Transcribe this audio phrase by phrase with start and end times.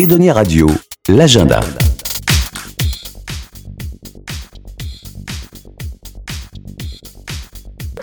[0.00, 0.66] Edonia Radio,
[1.10, 1.60] l'agenda.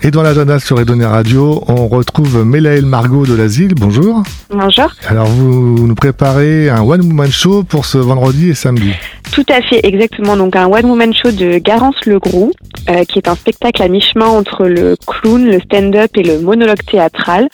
[0.03, 3.73] Et dans l'agenda sur Edonia Radio, on retrouve Mélaël Margot de l'Asile.
[3.73, 4.21] Bonjour.
[4.51, 4.91] Bonjour.
[5.07, 8.93] Alors, vous nous préparez un One Woman Show pour ce vendredi et samedi.
[9.31, 10.37] Tout à fait, exactement.
[10.37, 12.51] Donc un One Woman Show de Garance Legroux,
[12.89, 16.83] euh, qui est un spectacle à mi-chemin entre le clown, le stand-up et le monologue
[16.89, 17.47] théâtral.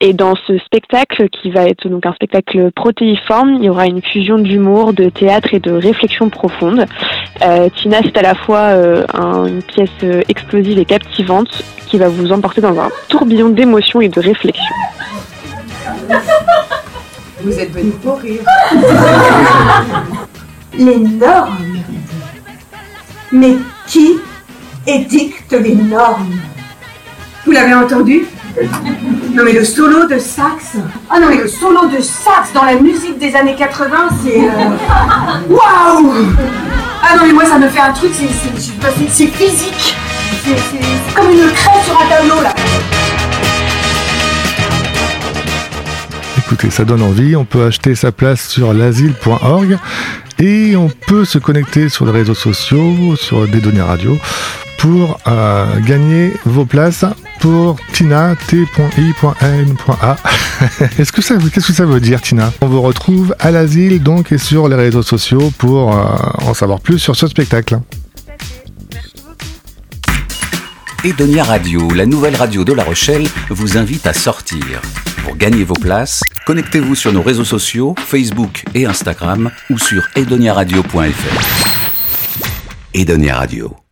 [0.00, 4.00] Et dans ce spectacle, qui va être donc un spectacle protéiforme, il y aura une
[4.00, 6.86] fusion d'humour, de théâtre et de réflexion profonde.
[7.42, 11.98] Euh, Tina, c'est à la fois euh, un- une pièce euh, explosive et captivante qui
[11.98, 14.74] va vous emporter dans un tourbillon d'émotions et de réflexion.
[17.40, 18.42] Vous êtes venu pour rire.
[20.78, 21.78] Les normes.
[23.32, 23.56] Mais
[23.88, 24.12] qui
[24.86, 26.36] édicte les normes?
[27.44, 28.26] Vous l'avez entendu?
[29.34, 30.76] Non mais le solo de sax.
[31.10, 34.40] Ah non mais le solo de sax dans la musique des années 80, c'est...
[34.40, 34.48] euh,
[35.48, 36.12] Waouh
[37.02, 39.94] Ah non mais moi ça me fait un truc, c'est physique.
[40.44, 42.54] C'est comme une crème sur un tableau là.
[46.38, 47.36] Écoutez, ça donne envie.
[47.36, 49.78] On peut acheter sa place sur l'asile.org
[50.38, 54.16] et on peut se connecter sur les réseaux sociaux, sur Edonia Radio,
[54.88, 57.04] pour euh, gagner vos places
[57.40, 60.16] pour Tina, t.i.n.a.
[60.98, 62.50] Est-ce que ça, qu'est-ce que ça veut dire, Tina?
[62.62, 66.06] On vous retrouve à l'asile donc et sur les réseaux sociaux pour euh,
[66.38, 67.80] en savoir plus sur ce spectacle.
[71.04, 74.80] Edonia Radio, la nouvelle radio de La Rochelle, vous invite à sortir.
[75.22, 80.94] Pour gagner vos places, connectez-vous sur nos réseaux sociaux, Facebook et Instagram ou sur edoniaradio.fr.
[82.94, 83.87] Edonia Radio.